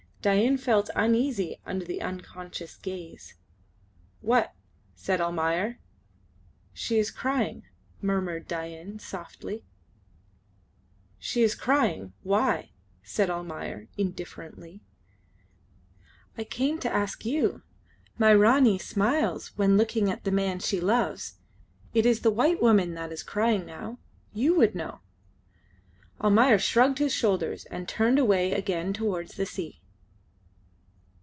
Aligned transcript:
Dain 0.23 0.55
felt 0.55 0.91
uneasy 0.95 1.59
under 1.65 1.83
the 1.83 1.99
unconscious 1.99 2.75
gaze. 2.77 3.33
"What?" 4.19 4.53
said 4.93 5.19
Almayer. 5.19 5.79
"She 6.73 6.99
is 6.99 7.09
crying," 7.09 7.63
murmured 8.03 8.47
Dain, 8.47 8.99
softly. 8.99 9.65
"She 11.17 11.41
is 11.41 11.55
crying! 11.55 12.13
Why?" 12.21 12.69
asked 13.03 13.31
Almayer, 13.31 13.87
indifferently. 13.97 14.81
"I 16.37 16.43
came 16.43 16.77
to 16.81 16.93
ask 16.93 17.25
you. 17.25 17.63
My 18.19 18.29
Ranee 18.31 18.77
smiles 18.77 19.57
when 19.57 19.75
looking 19.75 20.11
at 20.11 20.23
the 20.23 20.29
man 20.29 20.59
she 20.59 20.79
loves. 20.79 21.39
It 21.95 22.05
is 22.05 22.19
the 22.19 22.29
white 22.29 22.61
woman 22.61 22.93
that 22.93 23.11
is 23.11 23.23
crying 23.23 23.65
now. 23.65 23.97
You 24.33 24.53
would 24.53 24.75
know." 24.75 24.99
Almayer 26.21 26.59
shrugged 26.59 26.99
his 26.99 27.11
shoulders 27.11 27.65
and 27.71 27.87
turned 27.87 28.19
away 28.19 28.51
again 28.51 28.93
towards 28.93 29.33
the 29.33 29.47
sea. 29.47 29.79